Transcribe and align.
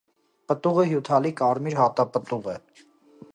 Պտուղը 0.51 0.85
հյութալի, 0.91 1.31
կարմիր 1.43 1.77
հատապտուղ 1.81 2.49
է։ 2.57 2.57